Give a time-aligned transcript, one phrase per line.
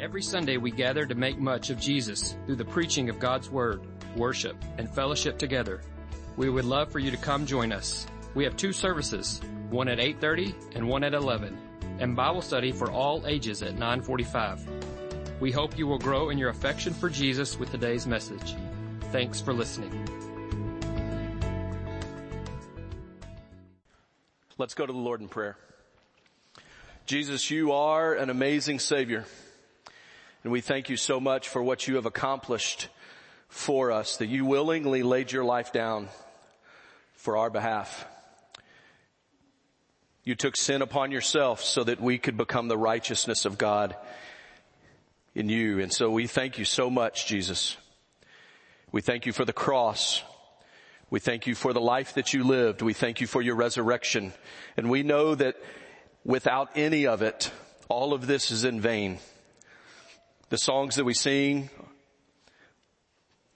[0.00, 3.82] Every Sunday we gather to make much of Jesus through the preaching of God's Word,
[4.16, 5.82] worship, and fellowship together.
[6.38, 8.06] We would love for you to come join us.
[8.34, 11.54] We have two services, one at 8.30 and one at 11,
[11.98, 14.66] and Bible study for all ages at 945.
[15.38, 18.56] We hope you will grow in your affection for Jesus with today's message.
[19.12, 19.92] Thanks for listening.
[24.56, 25.58] Let's go to the Lord in prayer.
[27.04, 29.26] Jesus, you are an amazing Savior.
[30.42, 32.88] And we thank you so much for what you have accomplished
[33.48, 36.08] for us, that you willingly laid your life down
[37.14, 38.06] for our behalf.
[40.24, 43.96] You took sin upon yourself so that we could become the righteousness of God
[45.34, 45.80] in you.
[45.80, 47.76] And so we thank you so much, Jesus.
[48.92, 50.22] We thank you for the cross.
[51.10, 52.82] We thank you for the life that you lived.
[52.82, 54.32] We thank you for your resurrection.
[54.76, 55.56] And we know that
[56.24, 57.50] without any of it,
[57.88, 59.18] all of this is in vain.
[60.50, 61.70] The songs that we sing,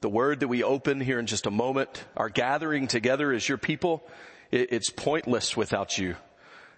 [0.00, 3.58] the word that we open here in just a moment, our gathering together as your
[3.58, 4.06] people,
[4.52, 6.14] it's pointless without you.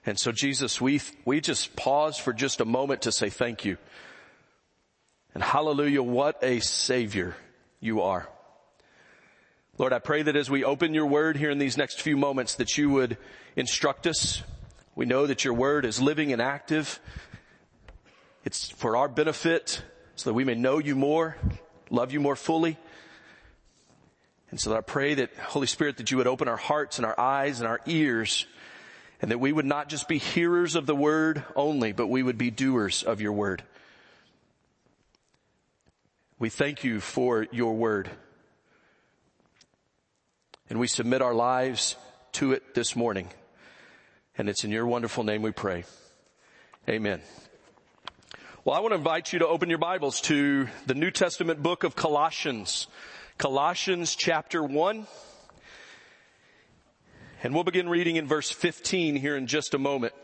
[0.07, 3.77] And so Jesus, we, we just pause for just a moment to say thank you.
[5.35, 7.37] And hallelujah, what a savior
[7.79, 8.27] you are.
[9.77, 12.55] Lord, I pray that as we open your word here in these next few moments
[12.55, 13.19] that you would
[13.55, 14.43] instruct us,
[14.95, 17.01] we know that your word is living and active.
[18.47, 19.83] It's for our benefit
[20.17, 21.37] so that we may know you more,
[21.91, 22.77] love you more fully.
[24.51, 27.07] And so that I pray that Holy Spirit, that you would open our hearts and
[27.07, 28.47] our eyes and our ears
[29.21, 32.39] and that we would not just be hearers of the word only, but we would
[32.39, 33.63] be doers of your word.
[36.39, 38.11] We thank you for your word.
[40.69, 41.97] And we submit our lives
[42.33, 43.31] to it this morning.
[44.37, 45.85] And it's in your wonderful name we pray.
[46.89, 47.23] Amen.
[48.67, 51.85] Well, I want to invite you to open your Bibles to the New Testament book
[51.85, 52.89] of Colossians.
[53.39, 55.07] Colossians chapter 1.
[57.45, 60.15] And we'll begin reading in verse 15 here in just a moment.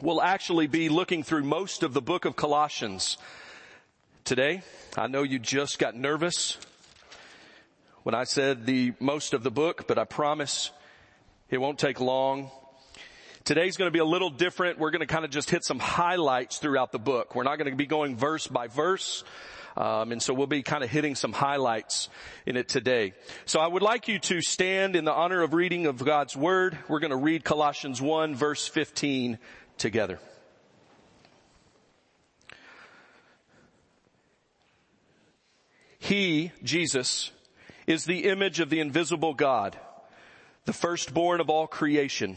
[0.00, 3.18] We'll actually be looking through most of the book of Colossians
[4.24, 4.62] today.
[4.96, 6.56] I know you just got nervous
[8.04, 10.70] when I said the most of the book, but I promise
[11.50, 12.50] it won't take long.
[13.44, 14.78] Today's going to be a little different.
[14.78, 17.34] We're going to kind of just hit some highlights throughout the book.
[17.34, 19.24] We're not going to be going verse by verse.
[19.76, 22.10] Um, and so we'll be kind of hitting some highlights
[22.44, 23.14] in it today.
[23.46, 26.78] So I would like you to stand in the honor of reading of God's Word.
[26.86, 29.38] We're going to read Colossians 1 verse 15
[29.78, 30.18] together.
[35.98, 37.30] He, Jesus,
[37.86, 39.78] is the image of the invisible God,
[40.64, 42.36] the firstborn of all creation.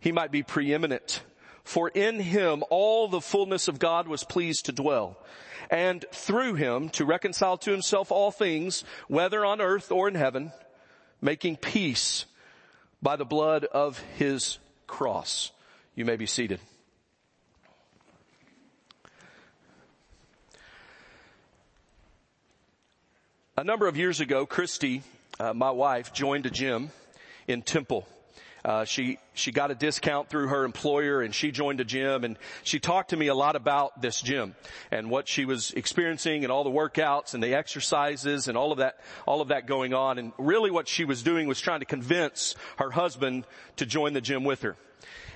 [0.00, 1.22] he might be preeminent.
[1.62, 5.16] For in him all the fullness of God was pleased to dwell.
[5.70, 10.52] And through him to reconcile to himself all things, whether on earth or in heaven,
[11.20, 12.24] making peace
[13.00, 15.52] by the blood of his cross.
[15.94, 16.60] You may be seated.
[23.56, 25.02] A number of years ago, Christy,
[25.38, 26.90] uh, my wife, joined a gym
[27.46, 28.08] in Temple.
[28.64, 32.36] Uh, she she got a discount through her employer and she joined a gym and
[32.62, 34.54] she talked to me a lot about this gym
[34.90, 38.78] and what she was experiencing and all the workouts and the exercises and all of
[38.78, 41.86] that all of that going on and really what she was doing was trying to
[41.86, 44.76] convince her husband to join the gym with her.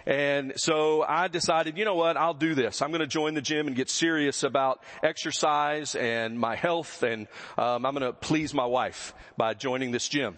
[0.07, 2.83] And so I decided, you know what, I'll do this.
[2.83, 7.27] I'm going to join the gym and get serious about exercise and my health and
[7.57, 10.37] um, I'm going to please my wife by joining this gym.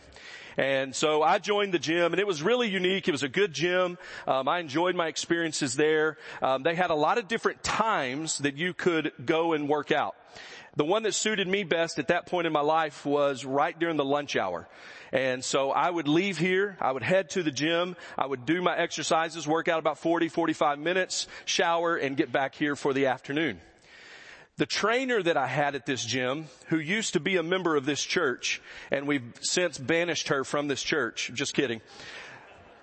[0.57, 3.09] And so I joined the gym and it was really unique.
[3.09, 3.99] It was a good gym.
[4.27, 6.17] Um, I enjoyed my experiences there.
[6.41, 10.15] Um, they had a lot of different times that you could go and work out.
[10.77, 13.97] The one that suited me best at that point in my life was right during
[13.97, 14.69] the lunch hour.
[15.11, 18.61] And so I would leave here, I would head to the gym, I would do
[18.61, 23.07] my exercises, work out about 40, 45 minutes, shower, and get back here for the
[23.07, 23.61] afternoon.
[24.59, 27.85] The trainer that I had at this gym, who used to be a member of
[27.85, 31.83] this church, and we've since banished her from this church, just kidding.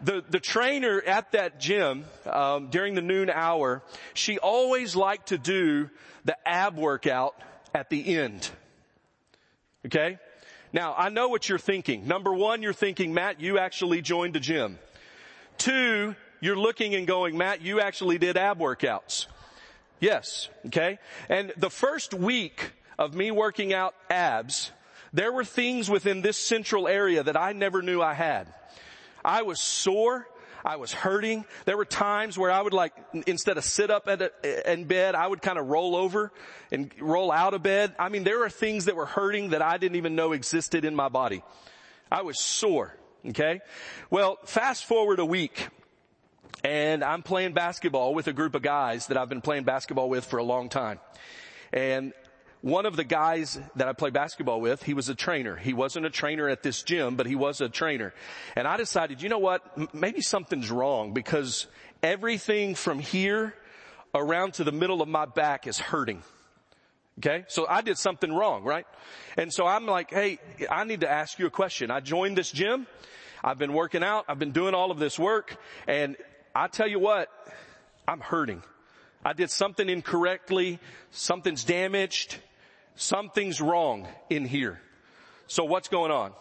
[0.03, 3.81] the, the trainer at that gym, um, during the noon hour,
[4.13, 5.89] she always liked to do
[6.25, 7.35] the ab workout
[7.73, 8.49] at the end.
[9.85, 10.19] Okay?
[10.73, 12.07] Now, I know what you're thinking.
[12.07, 14.79] Number one, you're thinking, Matt, you actually joined the gym.
[15.57, 19.27] Two, you're looking and going, Matt, you actually did ab workouts.
[20.03, 20.49] Yes.
[20.65, 20.99] Okay.
[21.29, 24.69] And the first week of me working out abs,
[25.13, 28.53] there were things within this central area that I never knew I had.
[29.23, 30.27] I was sore.
[30.65, 31.45] I was hurting.
[31.63, 32.91] There were times where I would like,
[33.27, 34.29] instead of sit up a,
[34.69, 36.33] in bed, I would kind of roll over
[36.69, 37.95] and roll out of bed.
[37.97, 40.95] I mean, there were things that were hurting that I didn't even know existed in
[40.95, 41.43] my body.
[42.11, 42.93] I was sore.
[43.25, 43.61] Okay.
[44.09, 45.69] Well, fast forward a week
[46.63, 50.25] and I'm playing basketball with a group of guys that I've been playing basketball with
[50.25, 50.99] for a long time.
[51.73, 52.13] And
[52.61, 55.57] one of the guys that I play basketball with, he was a trainer.
[55.57, 58.13] He wasn't a trainer at this gym, but he was a trainer.
[58.55, 59.93] And I decided, you know what?
[59.93, 61.67] Maybe something's wrong because
[62.01, 63.53] everything from here
[64.15, 66.23] around to the middle of my back is hurting.
[67.19, 67.43] Okay.
[67.47, 68.87] So I did something wrong, right?
[69.37, 70.39] And so I'm like, Hey,
[70.71, 71.91] I need to ask you a question.
[71.91, 72.87] I joined this gym.
[73.43, 74.25] I've been working out.
[74.29, 76.15] I've been doing all of this work and
[76.55, 77.29] I tell you what,
[78.07, 78.61] I'm hurting.
[79.25, 80.79] I did something incorrectly.
[81.11, 82.37] Something's damaged.
[82.95, 84.81] Something's wrong in here.
[85.47, 86.33] So what's going on?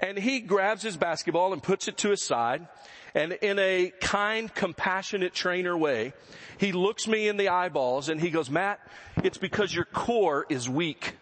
[0.00, 2.66] And he grabs his basketball and puts it to his side.
[3.14, 6.14] And in a kind, compassionate trainer way,
[6.58, 8.80] he looks me in the eyeballs and he goes, Matt,
[9.22, 11.16] it's because your core is weak.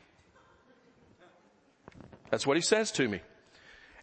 [2.30, 3.20] That's what he says to me.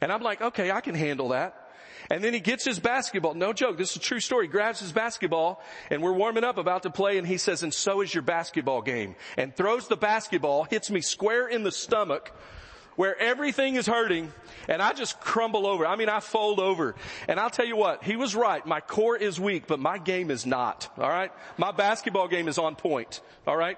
[0.01, 1.66] And I'm like, okay, I can handle that.
[2.09, 3.33] And then he gets his basketball.
[3.33, 3.77] No joke.
[3.77, 4.45] This is a true story.
[4.45, 7.74] He grabs his basketball and we're warming up about to play and he says, and
[7.74, 12.31] so is your basketball game and throws the basketball, hits me square in the stomach
[12.95, 14.31] where everything is hurting
[14.69, 15.86] and I just crumble over.
[15.86, 16.95] I mean, I fold over
[17.27, 18.65] and I'll tell you what, he was right.
[18.65, 20.89] My core is weak, but my game is not.
[20.98, 21.31] All right.
[21.57, 23.19] My basketball game is on point.
[23.45, 23.77] All right.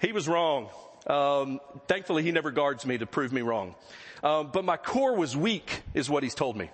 [0.00, 0.68] He was wrong.
[1.08, 3.74] Um, thankfully he never guards me to prove me wrong.
[4.22, 6.70] Um, but my core was weak is what he's told me.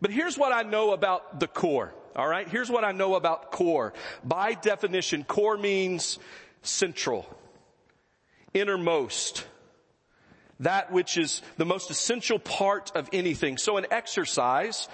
[0.00, 1.92] But here's what I know about the core.
[2.16, 2.48] All right.
[2.48, 3.92] Here's what I know about core.
[4.24, 6.18] By definition, core means
[6.62, 7.26] central,
[8.52, 9.46] innermost,
[10.60, 13.58] that which is the most essential part of anything.
[13.58, 14.88] So in exercise,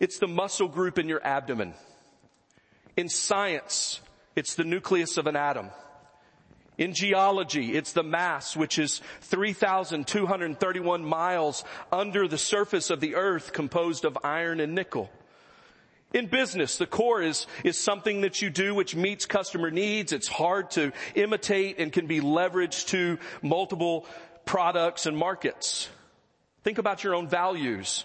[0.00, 1.74] it's the muscle group in your abdomen.
[2.96, 4.00] In science,
[4.34, 5.70] it's the nucleus of an atom.
[6.78, 13.52] In geology, it's the mass, which is 3,231 miles under the surface of the earth
[13.54, 15.10] composed of iron and nickel.
[16.12, 20.12] In business, the core is, is something that you do which meets customer needs.
[20.12, 24.06] It's hard to imitate and can be leveraged to multiple
[24.44, 25.88] products and markets.
[26.62, 28.04] Think about your own values.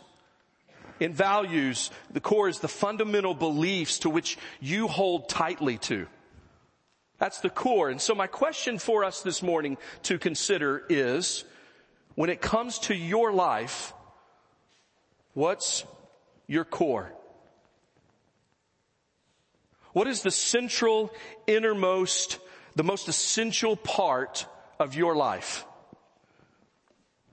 [1.00, 6.08] In values, the core is the fundamental beliefs to which you hold tightly to.
[7.22, 7.92] That's the core.
[7.92, 11.44] And so my question for us this morning to consider is,
[12.16, 13.94] when it comes to your life,
[15.36, 15.86] what's
[16.48, 17.14] your core?
[19.94, 21.14] What is the central,
[21.46, 22.40] innermost,
[22.76, 24.48] the most essential part
[24.80, 25.64] of your life?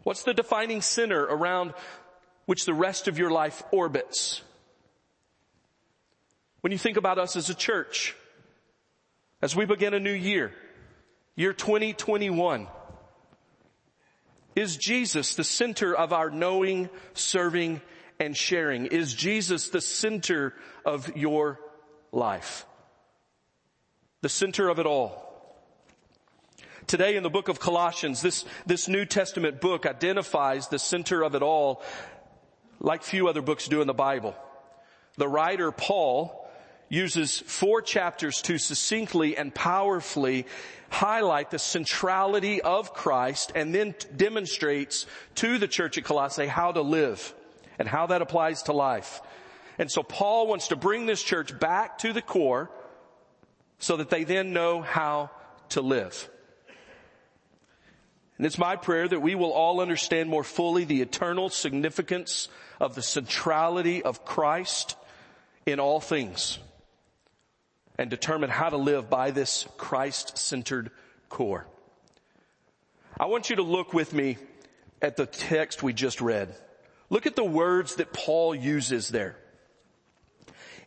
[0.02, 1.72] What's the defining center around
[2.44, 4.42] which the rest of your life orbits?
[6.60, 8.14] When you think about us as a church,
[9.40, 10.52] as we begin a new year,
[11.36, 12.66] year 2021,
[14.56, 17.80] is Jesus the center of our knowing, serving,
[18.18, 18.86] and sharing?
[18.86, 21.60] Is Jesus the center of your
[22.10, 22.66] life?
[24.22, 25.24] The center of it all.
[26.88, 31.36] Today in the book of Colossians, this, this New Testament book identifies the center of
[31.36, 31.82] it all
[32.80, 34.34] like few other books do in the Bible.
[35.16, 36.47] The writer Paul
[36.88, 40.46] uses four chapters to succinctly and powerfully
[40.90, 46.80] highlight the centrality of Christ and then demonstrates to the church at Colossae how to
[46.80, 47.34] live
[47.78, 49.20] and how that applies to life.
[49.78, 52.70] And so Paul wants to bring this church back to the core
[53.78, 55.30] so that they then know how
[55.70, 56.28] to live.
[58.38, 62.48] And it's my prayer that we will all understand more fully the eternal significance
[62.80, 64.96] of the centrality of Christ
[65.66, 66.58] in all things
[67.98, 70.90] and determine how to live by this Christ-centered
[71.28, 71.66] core.
[73.18, 74.38] I want you to look with me
[75.02, 76.54] at the text we just read.
[77.10, 79.36] Look at the words that Paul uses there.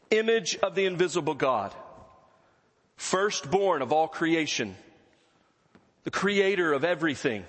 [0.09, 1.73] Image of the invisible God.
[2.95, 4.75] Firstborn of all creation.
[6.03, 7.45] The creator of everything.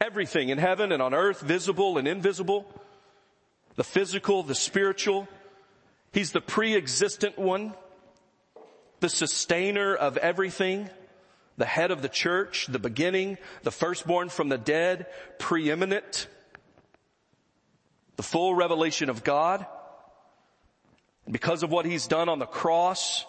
[0.00, 2.66] Everything in heaven and on earth, visible and invisible.
[3.76, 5.28] the physical, the spiritual.
[6.12, 7.74] He's the pre-existent one,
[9.00, 10.88] the sustainer of everything,
[11.56, 15.06] the head of the church, the beginning, the firstborn from the dead,
[15.38, 16.26] preeminent,
[18.16, 19.66] the full revelation of God.
[21.26, 23.24] And because of what he's done on the cross,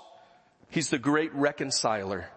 [0.69, 2.29] he's the great reconciler.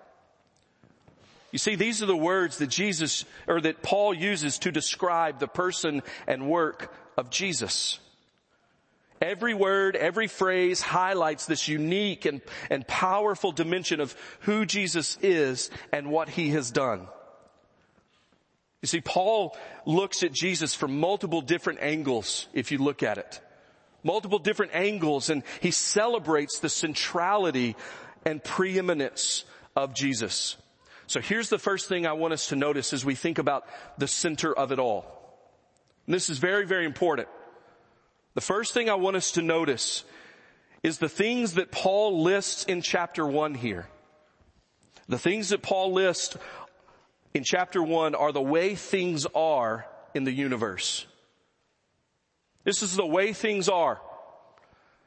[1.50, 5.48] You see, these are the words that Jesus, or that Paul uses to describe the
[5.48, 7.98] person and work of Jesus.
[9.20, 15.70] Every word, every phrase highlights this unique and, and powerful dimension of who Jesus is
[15.92, 17.08] and what he has done.
[18.80, 19.56] You see, Paul
[19.86, 23.40] looks at Jesus from multiple different angles if you look at it.
[24.04, 27.74] Multiple different angles and he celebrates the centrality
[28.24, 29.44] and preeminence
[29.74, 30.56] of Jesus.
[31.08, 33.64] So here's the first thing I want us to notice as we think about
[33.96, 35.06] the center of it all.
[36.06, 37.28] And this is very, very important.
[38.38, 40.04] The first thing I want us to notice
[40.84, 43.88] is the things that Paul lists in chapter one here.
[45.08, 46.36] The things that Paul lists
[47.34, 51.04] in chapter one are the way things are in the universe.
[52.62, 54.00] This is the way things are.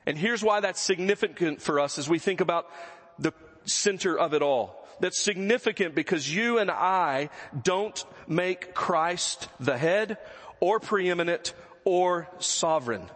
[0.06, 2.70] And here's why that's significant for us as we think about
[3.18, 3.32] the
[3.64, 4.86] center of it all.
[5.00, 7.30] That's significant because you and I
[7.64, 10.18] don't make Christ the head
[10.60, 11.54] or preeminent
[11.86, 13.10] or sovereign.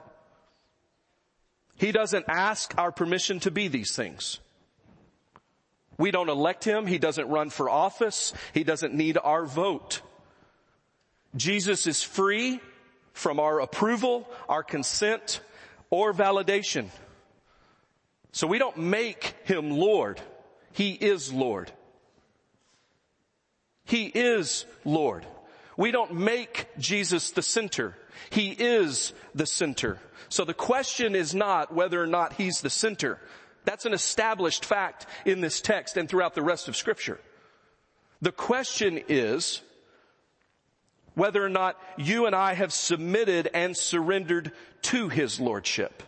[1.76, 4.40] He doesn't ask our permission to be these things.
[5.98, 6.88] We don't elect him.
[6.88, 8.34] He doesn't run for office.
[8.54, 10.02] He doesn't need our vote.
[11.36, 12.60] Jesus is free
[13.14, 15.42] from our approval, our consent,
[15.90, 16.90] or validation.
[18.32, 20.20] So we don't make him Lord.
[20.74, 21.72] He is Lord.
[23.86, 25.26] He is Lord.
[25.78, 27.96] We don't make Jesus the center.
[28.30, 30.00] He is the center.
[30.30, 33.20] So the question is not whether or not he's the center.
[33.66, 37.20] That's an established fact in this text and throughout the rest of scripture.
[38.22, 39.62] The question is
[41.16, 44.52] whether or not you and I have submitted and surrendered
[44.84, 46.04] to his lordship.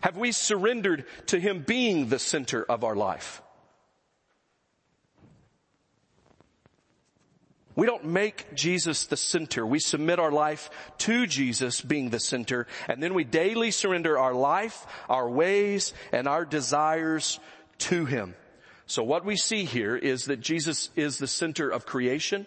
[0.00, 3.42] Have we surrendered to him being the center of our life?
[7.76, 9.66] We don't make Jesus the center.
[9.66, 14.32] We submit our life to Jesus being the center, and then we daily surrender our
[14.32, 17.38] life, our ways, and our desires
[17.78, 18.34] to Him.
[18.86, 22.46] So what we see here is that Jesus is the center of creation.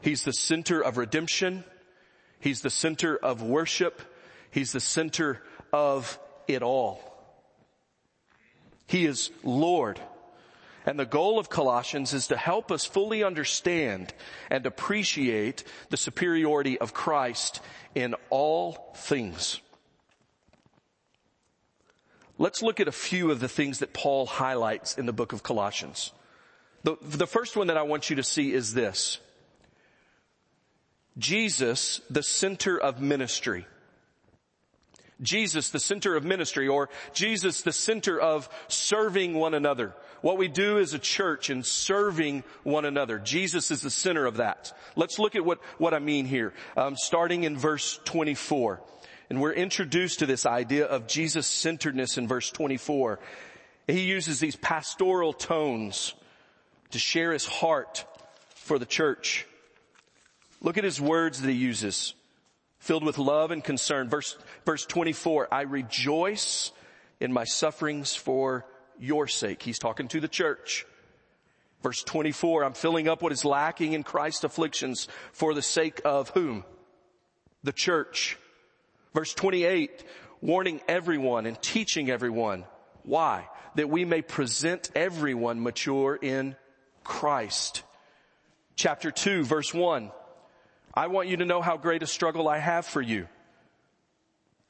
[0.00, 1.64] He's the center of redemption.
[2.38, 4.00] He's the center of worship.
[4.52, 5.42] He's the center
[5.72, 7.02] of it all.
[8.86, 10.00] He is Lord.
[10.86, 14.14] And the goal of Colossians is to help us fully understand
[14.48, 17.60] and appreciate the superiority of Christ
[17.96, 19.60] in all things.
[22.38, 25.42] Let's look at a few of the things that Paul highlights in the book of
[25.42, 26.12] Colossians.
[26.84, 29.18] The, the first one that I want you to see is this.
[31.18, 33.66] Jesus, the center of ministry.
[35.20, 39.94] Jesus, the center of ministry, or Jesus, the center of serving one another.
[40.26, 43.20] What we do as a church in serving one another.
[43.20, 44.76] Jesus is the center of that.
[44.96, 46.52] Let's look at what, what I mean here.
[46.76, 48.82] Um, starting in verse 24.
[49.30, 53.20] And we're introduced to this idea of Jesus centeredness in verse 24.
[53.86, 56.12] He uses these pastoral tones
[56.90, 58.04] to share his heart
[58.56, 59.46] for the church.
[60.60, 62.14] Look at his words that he uses
[62.80, 64.08] filled with love and concern.
[64.08, 66.72] Verse, verse 24, I rejoice
[67.20, 68.66] in my sufferings for
[68.98, 69.62] your sake.
[69.62, 70.86] He's talking to the church.
[71.82, 76.30] Verse 24, I'm filling up what is lacking in Christ's afflictions for the sake of
[76.30, 76.64] whom?
[77.62, 78.38] The church.
[79.14, 80.04] Verse 28,
[80.40, 82.64] warning everyone and teaching everyone.
[83.02, 83.48] Why?
[83.76, 86.56] That we may present everyone mature in
[87.04, 87.82] Christ.
[88.74, 90.10] Chapter 2, verse 1.
[90.92, 93.28] I want you to know how great a struggle I have for you.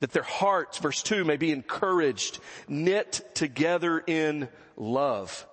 [0.00, 2.38] That their hearts, verse 2, may be encouraged,
[2.68, 5.46] knit together in love.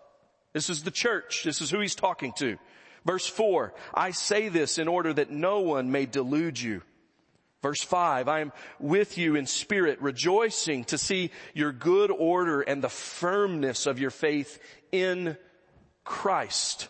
[0.52, 1.44] This is the church.
[1.44, 2.58] This is who he's talking to.
[3.06, 6.82] Verse 4, I say this in order that no one may delude you.
[7.62, 12.84] Verse 5, I am with you in spirit, rejoicing to see your good order and
[12.84, 14.60] the firmness of your faith
[14.92, 15.38] in
[16.04, 16.90] Christ.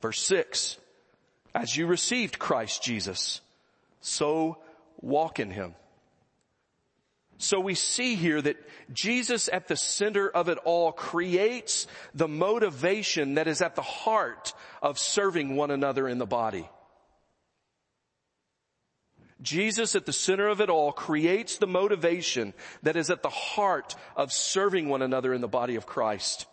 [0.00, 0.78] Verse 6,
[1.54, 3.40] as you received Christ Jesus,
[4.00, 4.58] so
[5.02, 5.74] walk in Him.
[7.38, 8.56] So we see here that
[8.92, 14.54] Jesus at the center of it all creates the motivation that is at the heart
[14.80, 16.68] of serving one another in the body.
[19.42, 22.54] Jesus at the center of it all creates the motivation
[22.84, 26.46] that is at the heart of serving one another in the body of Christ.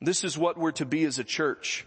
[0.00, 1.84] This is what we're to be as a church.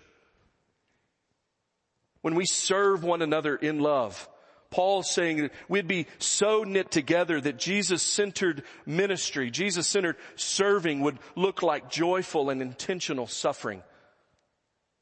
[2.22, 4.28] When we serve one another in love,
[4.70, 11.64] Paul's saying that we'd be so knit together that Jesus-centered ministry, Jesus-centered serving would look
[11.64, 13.82] like joyful and intentional suffering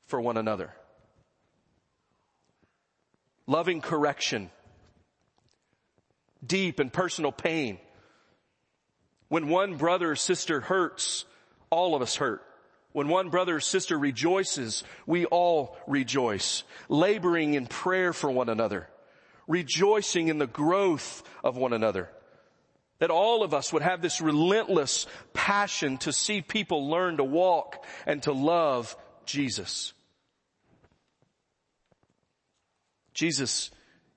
[0.05, 0.73] for one another.
[3.47, 4.51] Loving correction,
[6.45, 7.79] deep and personal pain.
[9.27, 11.25] When one brother or sister hurts,
[11.69, 12.43] all of us hurt.
[12.91, 16.63] When one brother or sister rejoices, we all rejoice.
[16.87, 18.87] Laboring in prayer for one another.
[19.47, 22.09] Rejoicing in the growth of one another.
[22.99, 27.85] That all of us would have this relentless passion to see people learn to walk
[28.05, 29.93] and to love Jesus.
[33.13, 33.71] Jesus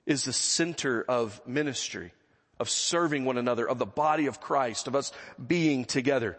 [0.05, 2.11] is the center of ministry
[2.59, 5.11] of serving one another, of the body of Christ, of us
[5.45, 6.37] being together.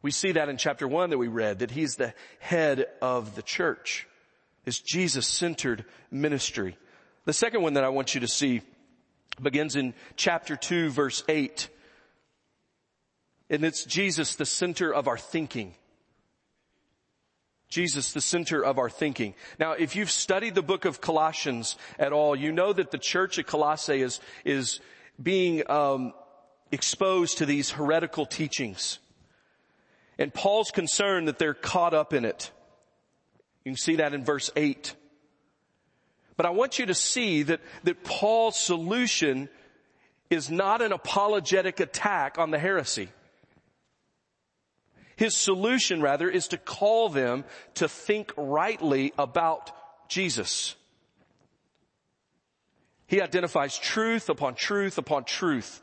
[0.00, 3.42] We see that in chapter one that we read, that he's the head of the
[3.42, 4.06] church.
[4.64, 6.76] His Jesus-centered ministry.
[7.24, 8.62] The second one that I want you to see
[9.40, 11.68] begins in chapter two, verse eight.
[13.48, 15.74] And it's Jesus, the center of our thinking.
[17.68, 19.34] Jesus, the center of our thinking.
[19.58, 23.38] Now, if you've studied the book of Colossians at all, you know that the church
[23.38, 24.80] at Colossae is, is
[25.22, 26.12] being um,
[26.70, 28.98] exposed to these heretical teachings.
[30.18, 32.50] And Paul's concerned that they're caught up in it.
[33.64, 34.94] You can see that in verse 8.
[36.42, 39.48] But I want you to see that, that Paul's solution
[40.28, 43.10] is not an apologetic attack on the heresy.
[45.14, 47.44] His solution rather is to call them
[47.74, 49.70] to think rightly about
[50.08, 50.74] Jesus.
[53.06, 55.80] He identifies truth upon truth upon truth.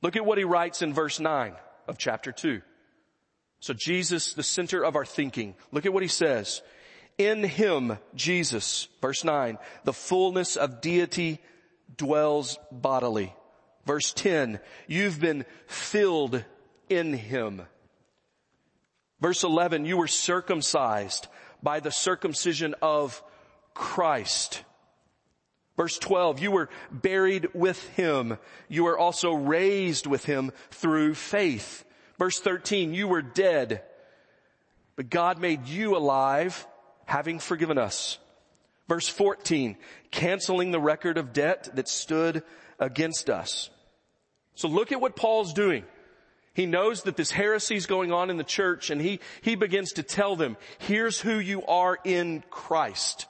[0.00, 1.52] Look at what he writes in verse 9
[1.86, 2.62] of chapter 2.
[3.60, 5.54] So Jesus, the center of our thinking.
[5.70, 6.62] Look at what he says.
[7.20, 11.38] In him, Jesus, verse 9, the fullness of deity
[11.94, 13.34] dwells bodily.
[13.84, 16.42] Verse 10, you've been filled
[16.88, 17.60] in him.
[19.20, 21.26] Verse 11, you were circumcised
[21.62, 23.22] by the circumcision of
[23.74, 24.64] Christ.
[25.76, 28.38] Verse 12, you were buried with him.
[28.66, 31.84] You were also raised with him through faith.
[32.18, 33.82] Verse 13, you were dead,
[34.96, 36.66] but God made you alive,
[37.10, 38.18] having forgiven us.
[38.88, 39.76] Verse 14,
[40.12, 42.44] canceling the record of debt that stood
[42.78, 43.68] against us.
[44.54, 45.82] So look at what Paul's doing.
[46.54, 49.94] He knows that this heresy is going on in the church and he, he begins
[49.94, 53.26] to tell them, here's who you are in Christ.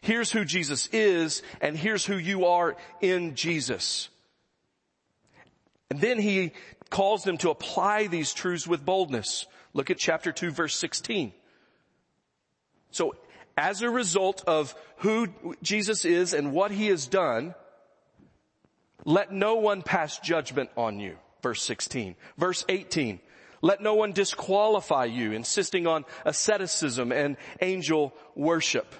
[0.00, 4.08] Here's who Jesus is and here's who you are in Jesus.
[5.90, 6.52] And then he
[6.88, 9.44] calls them to apply these truths with boldness.
[9.74, 11.34] Look at chapter 2 verse 16.
[12.90, 13.14] So
[13.56, 15.28] as a result of who
[15.62, 17.54] Jesus is and what he has done,
[19.04, 22.16] let no one pass judgment on you verse 16.
[22.36, 23.20] Verse 18.
[23.60, 28.94] Let no one disqualify you, insisting on asceticism and angel worship.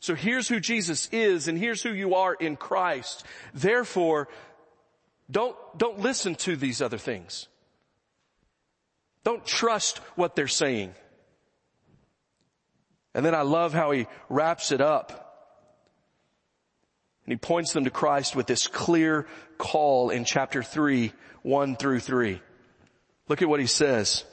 [0.00, 3.24] So here's who Jesus is and here's who you are in Christ.
[3.54, 4.28] Therefore,
[5.30, 7.48] don't, don't listen to these other things.
[9.24, 10.92] Don't trust what they're saying.
[13.14, 15.22] And then I love how he wraps it up
[17.24, 22.00] and he points them to Christ with this clear call in chapter 3, 1 through
[22.00, 22.40] 3.
[23.28, 24.24] Look at what he says.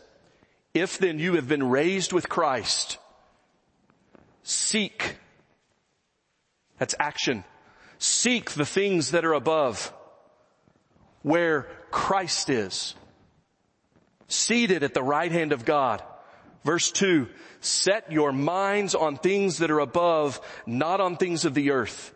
[0.73, 2.97] If then you have been raised with Christ,
[4.43, 5.17] seek.
[6.79, 7.43] That's action.
[7.99, 9.93] Seek the things that are above,
[11.21, 12.95] where Christ is.
[14.27, 16.01] Seated at the right hand of God.
[16.63, 17.27] Verse 2,
[17.61, 22.13] set your minds on things that are above, not on things of the earth.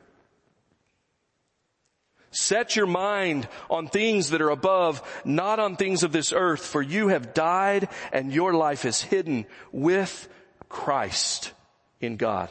[2.32, 6.82] Set your mind on things that are above, not on things of this earth, for
[6.82, 10.28] you have died and your life is hidden with
[10.68, 11.54] Christ
[12.02, 12.50] in God.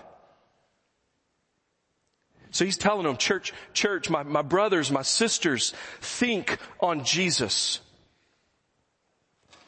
[2.52, 7.80] So he's telling them, church, church, my, my brothers, my sisters, think on Jesus.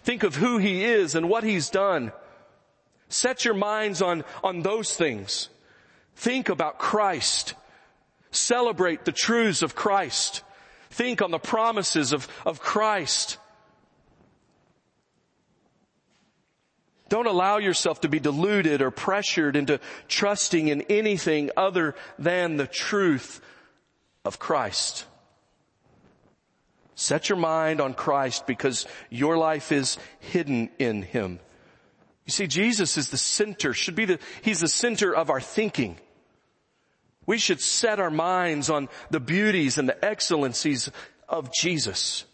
[0.05, 2.13] Think of who he is and what he's done.
[3.09, 5.49] Set your minds on, on those things.
[6.15, 7.55] Think about Christ.
[8.31, 10.43] Celebrate the truths of Christ.
[10.91, 13.39] Think on the promises of, of Christ.
[17.09, 22.67] Don't allow yourself to be deluded or pressured into trusting in anything other than the
[22.67, 23.41] truth
[24.25, 25.07] of Christ.
[27.05, 31.39] Set your mind on Christ because your life is hidden in Him.
[32.25, 35.99] You see, Jesus is the center, should be the, He's the center of our thinking.
[37.27, 40.91] We should set our minds on the beauties and the excellencies
[41.29, 42.25] of Jesus.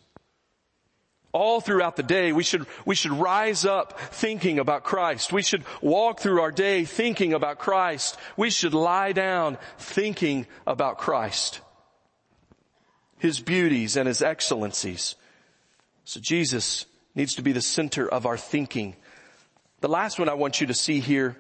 [1.33, 5.33] All throughout the day, we should, we should rise up thinking about Christ.
[5.33, 8.17] We should walk through our day thinking about Christ.
[8.37, 11.61] We should lie down thinking about Christ.
[13.21, 15.15] His beauties and His excellencies.
[16.05, 18.97] So Jesus needs to be the center of our thinking.
[19.81, 21.37] The last one I want you to see here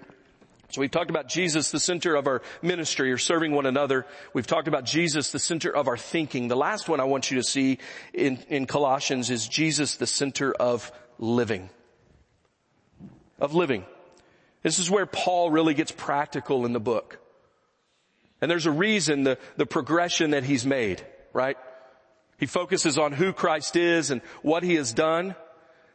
[0.70, 4.06] so we've talked about Jesus, the center of our ministry or serving one another.
[4.32, 6.46] We've talked about Jesus, the center of our thinking.
[6.46, 7.78] The last one I want you to see
[8.14, 11.70] in, in Colossians is Jesus, the center of living.
[13.40, 13.84] Of living.
[14.62, 17.18] This is where Paul really gets practical in the book.
[18.40, 21.56] And there's a reason the, the progression that he's made, right?
[22.40, 25.36] He focuses on who Christ is and what he has done.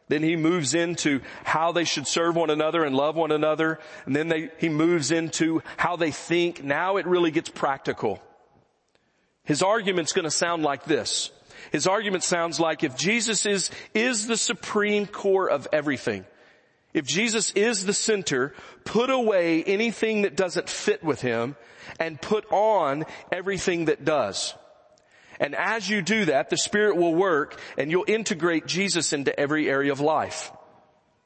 [0.08, 3.80] Then he moves into how they should serve one another and love one another.
[4.06, 6.62] And then they, he moves into how they think.
[6.62, 8.22] Now it really gets practical.
[9.42, 11.32] His argument's gonna sound like this.
[11.72, 16.24] His argument sounds like if Jesus is, is the supreme core of everything,
[16.94, 18.54] if Jesus is the center,
[18.84, 21.56] put away anything that doesn't fit with him
[21.98, 24.54] and put on everything that does.
[25.40, 29.68] And as you do that, the Spirit will work and you'll integrate Jesus into every
[29.68, 30.52] area of life.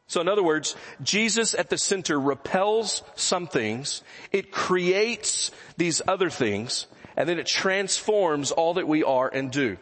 [0.06, 6.30] So in other words, Jesus at the center repels some things, it creates these other
[6.30, 9.76] things, and then it transforms all that we are and do.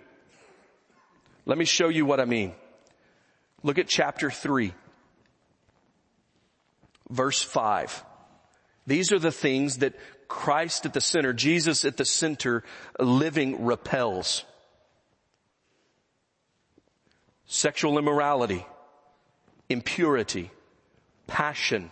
[1.46, 2.52] Let me show you what I mean.
[3.62, 4.74] Look at chapter 3,
[7.08, 8.04] verse 5.
[8.86, 9.94] These are the things that
[10.28, 12.62] Christ at the center, Jesus at the center,
[13.00, 14.44] living repels.
[17.46, 18.66] Sexual immorality,
[19.70, 20.50] impurity,
[21.26, 21.90] passion,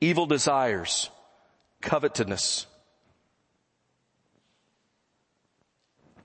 [0.00, 1.08] evil desires,
[1.80, 2.66] covetousness,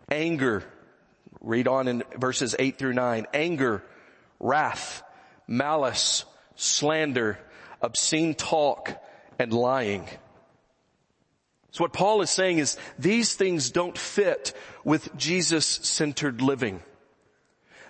[0.10, 0.64] anger,
[1.42, 3.84] read on in verses 8 through 9, anger,
[4.40, 5.04] wrath,
[5.48, 7.38] malice, slander,
[7.82, 8.92] obscene talk,
[9.38, 10.08] and lying.
[11.76, 14.54] So what Paul is saying is these things don't fit
[14.86, 16.80] with Jesus-centered living.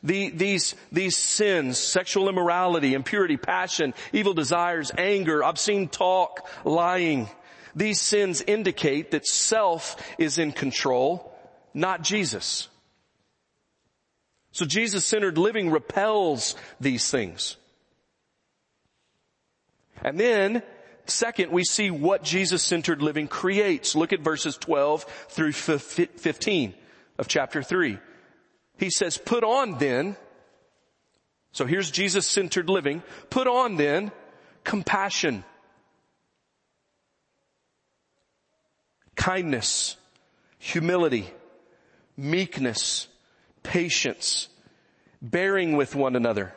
[0.01, 7.29] The, these, these sins, sexual immorality, impurity, passion, evil desires, anger, obscene talk, lying,
[7.75, 11.31] these sins indicate that self is in control,
[11.71, 12.67] not Jesus.
[14.51, 17.55] So Jesus-centered living repels these things.
[20.01, 20.63] And then
[21.07, 23.95] Second, we see what Jesus-centered living creates.
[23.95, 26.73] Look at verses 12 through 15
[27.19, 27.99] of chapter 3.
[28.77, 30.17] He says, put on then,
[31.51, 34.11] so here's Jesus-centered living, put on then
[34.63, 35.43] compassion,
[39.15, 39.95] kindness,
[40.57, 41.29] humility,
[42.17, 43.07] meekness,
[43.61, 44.49] patience,
[45.21, 46.53] bearing with one another,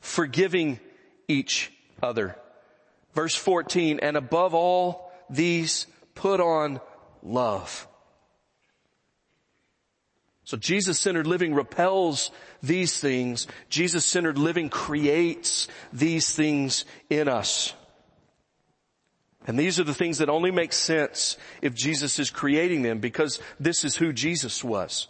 [0.00, 0.78] forgiving
[1.28, 1.72] each
[2.02, 2.36] other
[3.14, 6.80] Verse 14, and above all these put on
[7.22, 7.86] love.
[10.44, 12.30] So Jesus-centered living repels
[12.62, 13.46] these things.
[13.70, 17.72] Jesus-centered living creates these things in us.
[19.46, 23.40] And these are the things that only make sense if Jesus is creating them because
[23.60, 25.08] this is who Jesus was.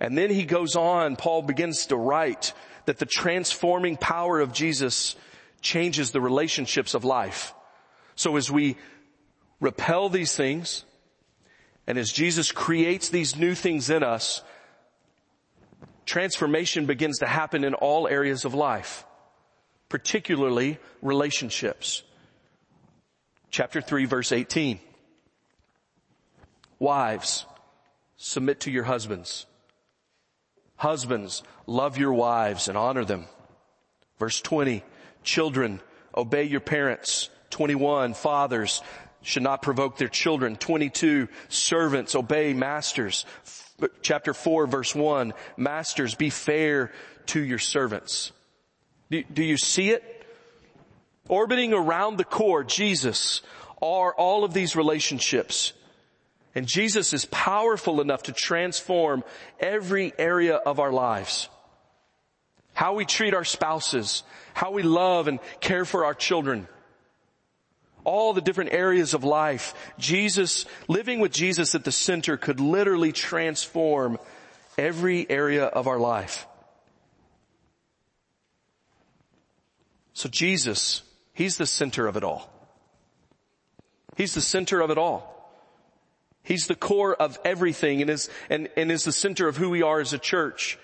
[0.00, 2.52] And then he goes on, Paul begins to write
[2.86, 5.16] that the transforming power of Jesus
[5.60, 7.54] changes the relationships of life.
[8.14, 8.76] So as we
[9.60, 10.84] repel these things,
[11.86, 14.42] and as Jesus creates these new things in us,
[16.06, 19.04] transformation begins to happen in all areas of life,
[19.88, 22.02] particularly relationships.
[23.50, 24.80] Chapter 3 verse 18.
[26.78, 27.46] Wives,
[28.16, 29.46] submit to your husbands
[30.76, 33.26] Husbands, love your wives and honor them.
[34.18, 34.82] Verse 20,
[35.22, 35.80] children,
[36.16, 37.30] obey your parents.
[37.50, 38.82] 21, fathers
[39.22, 40.56] should not provoke their children.
[40.56, 43.24] 22, servants, obey masters.
[44.02, 46.92] Chapter 4, verse 1, masters, be fair
[47.26, 48.32] to your servants.
[49.10, 50.26] Do, do you see it?
[51.28, 53.40] Orbiting around the core, Jesus,
[53.80, 55.72] are all of these relationships.
[56.54, 59.24] And Jesus is powerful enough to transform
[59.58, 61.48] every area of our lives.
[62.74, 66.68] how we treat our spouses, how we love and care for our children,
[68.02, 69.74] all the different areas of life.
[69.96, 74.18] Jesus, living with Jesus at the center could literally transform
[74.76, 76.46] every area of our life.
[80.12, 82.50] So Jesus, He's the center of it all.
[84.16, 85.33] He's the center of it all.
[86.44, 89.82] He's the core of everything and is, and, and is the center of who we
[89.82, 90.78] are as a church.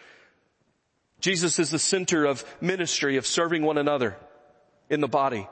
[1.21, 4.17] Jesus is the center of ministry, of serving one another
[4.89, 5.47] in the body.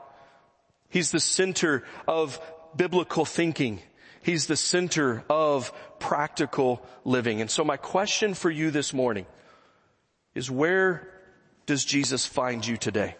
[0.89, 2.41] He's the center of
[2.75, 3.79] biblical thinking.
[4.23, 7.39] He's the center of practical living.
[7.39, 9.27] And so my question for you this morning
[10.33, 11.07] is where
[11.67, 13.15] does Jesus find you today?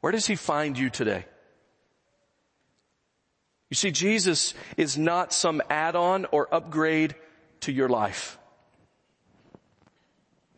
[0.00, 1.24] Where does he find you today?
[3.72, 7.14] You see, Jesus is not some add-on or upgrade
[7.60, 8.36] to your life.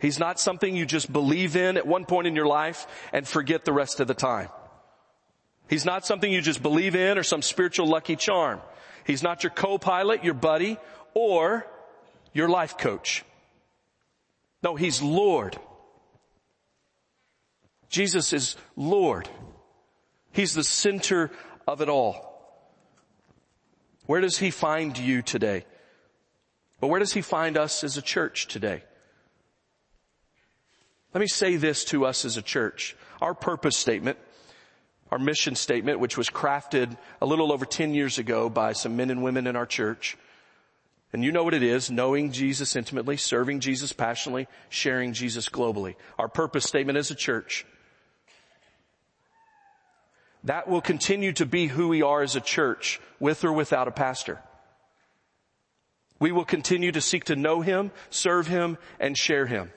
[0.01, 3.65] He's not something you just believe in at one point in your life and forget
[3.65, 4.49] the rest of the time.
[5.69, 8.61] He's not something you just believe in or some spiritual lucky charm.
[9.07, 10.77] He's not your co-pilot, your buddy,
[11.15, 11.69] or
[12.33, 13.25] your life coach.
[14.61, 15.57] No, He's Lord.
[17.89, 19.29] Jesus is Lord.
[20.33, 21.31] He's the center
[21.69, 22.34] of it all.
[24.07, 25.65] Where does He find you today?
[26.81, 28.83] But where does He find us as a church today?
[31.15, 32.97] Let me say this to us as a church.
[33.23, 34.19] Our purpose statement,
[35.13, 39.11] our mission statement, which was crafted a little over 10 years ago by some men
[39.11, 40.19] and women in our church.
[41.13, 45.95] And you know what it is, knowing Jesus intimately, serving Jesus passionately, sharing Jesus globally.
[46.19, 47.65] Our purpose statement as a church.
[50.45, 53.93] That will continue to be who we are as a church, with or without a
[53.93, 54.41] pastor.
[56.21, 59.73] We will continue to seek to know Him, serve Him, and share Him.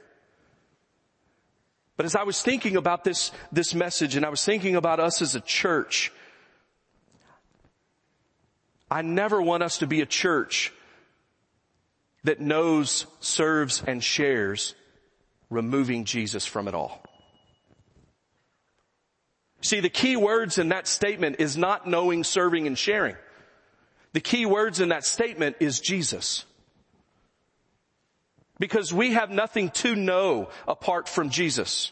[1.95, 5.21] But as I was thinking about this, this message and I was thinking about us
[5.21, 6.11] as a church,
[8.89, 10.71] I never want us to be a church
[12.23, 14.75] that knows, serves, and shares,
[15.49, 17.06] removing Jesus from it all.
[19.61, 23.15] See, the key words in that statement is not knowing, serving, and sharing.
[24.13, 26.45] The key words in that statement is Jesus.
[28.59, 31.91] Because we have nothing to know apart from Jesus.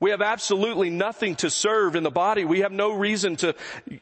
[0.00, 2.44] We have absolutely nothing to serve in the body.
[2.44, 3.54] We have no reason to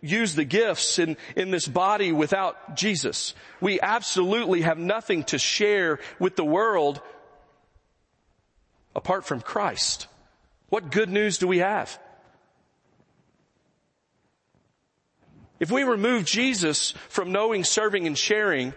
[0.02, 3.34] use the gifts in, in this body without Jesus.
[3.60, 7.00] We absolutely have nothing to share with the world
[8.94, 10.06] apart from Christ.
[10.68, 11.98] What good news do we have?
[15.58, 18.74] If we remove Jesus from knowing, serving, and sharing,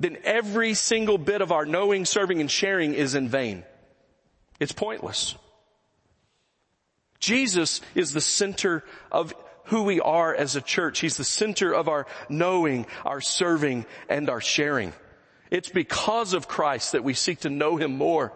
[0.00, 3.64] then every single bit of our knowing, serving, and sharing is in vain.
[4.58, 5.34] It's pointless.
[7.18, 9.34] Jesus is the center of
[9.64, 11.00] who we are as a church.
[11.00, 14.92] He's the center of our knowing, our serving, and our sharing.
[15.50, 18.32] It's because of Christ that we seek to know Him more.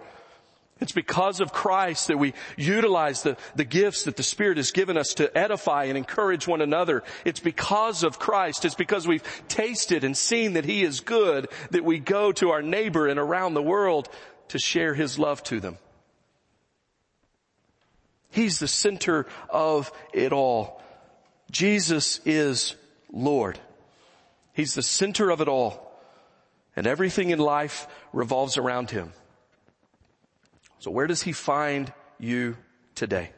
[0.80, 4.96] It's because of Christ that we utilize the, the gifts that the Spirit has given
[4.96, 7.02] us to edify and encourage one another.
[7.24, 8.64] It's because of Christ.
[8.64, 12.62] It's because we've tasted and seen that He is good that we go to our
[12.62, 14.08] neighbor and around the world
[14.48, 15.76] to share His love to them.
[18.30, 20.80] He's the center of it all.
[21.50, 22.74] Jesus is
[23.12, 23.58] Lord.
[24.54, 25.90] He's the center of it all.
[26.74, 29.12] And everything in life revolves around Him.
[30.80, 32.56] So where does he find you
[32.94, 33.30] today?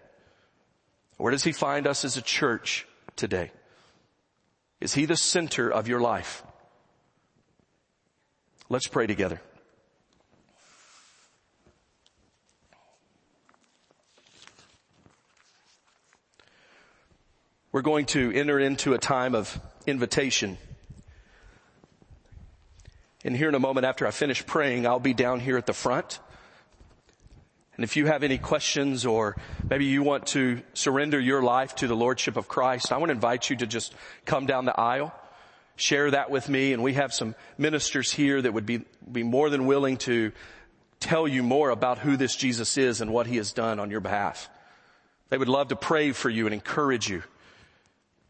[1.16, 3.50] Where does he find us as a church today?
[4.80, 6.44] Is he the center of your life?
[8.68, 9.40] Let's pray together.
[17.72, 20.58] We're going to enter into a time of invitation.
[23.24, 25.72] And here in a moment after I finish praying, I'll be down here at the
[25.72, 26.20] front.
[27.76, 29.36] And if you have any questions or
[29.68, 33.14] maybe you want to surrender your life to the Lordship of Christ, I want to
[33.14, 33.94] invite you to just
[34.26, 35.14] come down the aisle,
[35.76, 39.48] share that with me, and we have some ministers here that would be, be more
[39.48, 40.32] than willing to
[41.00, 44.00] tell you more about who this Jesus is and what he has done on your
[44.00, 44.50] behalf.
[45.30, 47.22] They would love to pray for you and encourage you.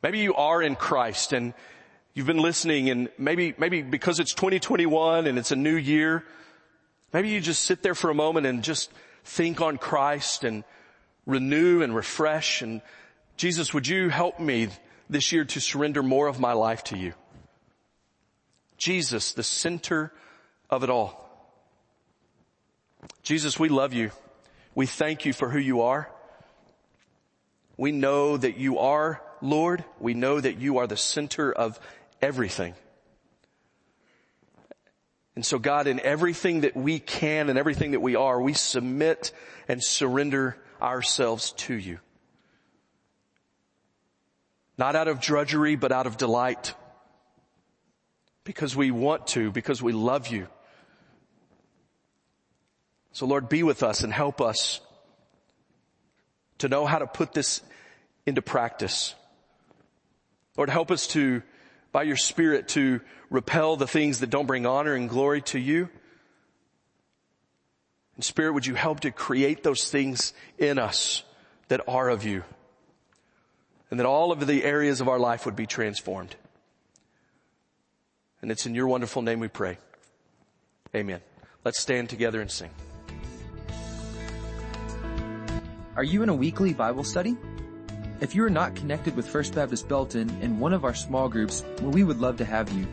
[0.05, 1.52] Maybe you are in Christ and
[2.14, 6.24] you've been listening and maybe, maybe because it's 2021 and it's a new year,
[7.12, 8.90] maybe you just sit there for a moment and just
[9.25, 10.65] think on Christ and
[11.27, 12.63] renew and refresh.
[12.63, 12.83] And
[13.37, 14.69] Jesus, would you help me
[15.09, 17.15] this year to surrender more of my life to you?
[18.77, 20.13] Jesus, the center
[20.69, 21.19] of it all.
[23.23, 24.11] Jesus, we love you.
[24.75, 26.11] We thank you for who you are.
[27.77, 29.85] We know that you are Lord.
[29.99, 31.79] We know that you are the center of
[32.21, 32.75] everything.
[35.35, 39.33] And so God, in everything that we can and everything that we are, we submit
[39.66, 41.99] and surrender ourselves to you.
[44.77, 46.75] Not out of drudgery, but out of delight.
[48.45, 50.49] Because we want to, because we love you.
[53.12, 54.81] So Lord, be with us and help us
[56.59, 57.62] to know how to put this
[58.27, 59.14] into practice.
[60.57, 61.42] Lord, help us to,
[61.92, 63.00] by your Spirit, to
[63.31, 65.88] repel the things that don't bring honor and glory to you.
[68.16, 71.22] And Spirit, would you help to create those things in us
[71.68, 72.44] that are of you?
[73.90, 76.35] And that all of the areas of our life would be transformed.
[78.40, 79.78] And it's in your wonderful name we pray.
[80.94, 81.20] Amen.
[81.64, 82.70] Let's stand together and sing.
[85.94, 87.37] Are you in a weekly Bible study?
[88.23, 91.65] If you are not connected with First Baptist Belton in one of our small groups,
[91.81, 92.87] well, we would love to have you.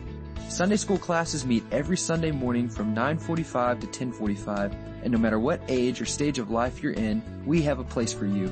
[0.48, 5.62] Sunday school classes meet every Sunday morning from 9.45 to 10.45, and no matter what
[5.68, 8.50] age or stage of life you're in, we have a place for you.